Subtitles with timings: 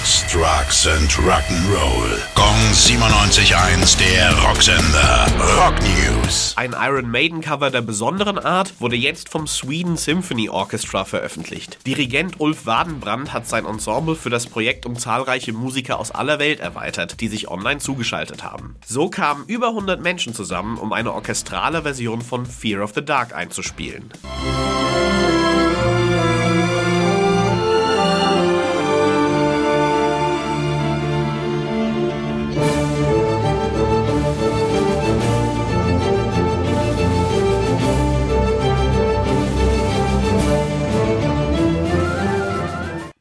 [0.00, 2.18] Sex, Drugs and Rock'n'Roll.
[2.34, 5.26] Gong 97.1, der Rocksender.
[5.58, 6.54] Rock News.
[6.56, 11.86] Ein Iron Maiden Cover der besonderen Art wurde jetzt vom Sweden Symphony Orchestra veröffentlicht.
[11.86, 16.60] Dirigent Ulf Wadenbrand hat sein Ensemble für das Projekt um zahlreiche Musiker aus aller Welt
[16.60, 18.76] erweitert, die sich online zugeschaltet haben.
[18.86, 23.34] So kamen über 100 Menschen zusammen, um eine orchestrale Version von Fear of the Dark
[23.34, 24.10] einzuspielen.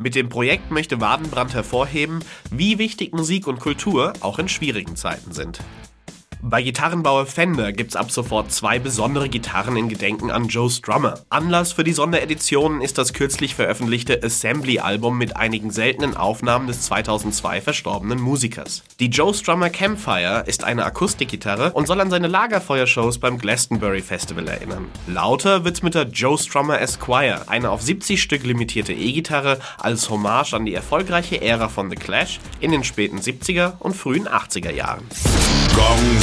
[0.00, 2.20] Mit dem Projekt möchte Wadenbrand hervorheben,
[2.52, 5.58] wie wichtig Musik und Kultur auch in schwierigen Zeiten sind.
[6.40, 11.18] Bei Gitarrenbauer Fender gibt's ab sofort zwei besondere Gitarren in Gedenken an Joe Strummer.
[11.30, 17.60] Anlass für die Sondereditionen ist das kürzlich veröffentlichte Assembly-Album mit einigen seltenen Aufnahmen des 2002
[17.60, 18.84] verstorbenen Musikers.
[19.00, 24.46] Die Joe Strummer Campfire ist eine Akustikgitarre und soll an seine Lagerfeuershows beim Glastonbury Festival
[24.46, 24.86] erinnern.
[25.08, 30.54] Lauter wird's mit der Joe Strummer Esquire, eine auf 70 Stück limitierte E-Gitarre, als Hommage
[30.54, 35.02] an die erfolgreiche Ära von The Clash in den späten 70er und frühen 80er Jahren.
[35.74, 36.20] Gong